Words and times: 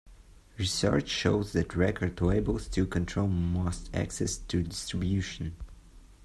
Research 0.57 1.07
shows 1.09 1.51
that 1.53 1.75
record 1.75 2.19
labels 2.21 2.63
still 2.63 2.87
control 2.87 3.27
most 3.27 3.91
access 3.93 4.35
to 4.37 4.63
distribution. 4.63 5.55